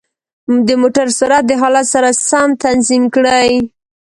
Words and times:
د 0.67 0.69
موټرو 0.81 1.11
سرعت 1.19 1.43
د 1.47 1.51
حالت 1.61 1.85
سره 1.93 2.09
سم 2.27 2.49
تنظیم 2.63 3.03
کړئ. 3.15 3.51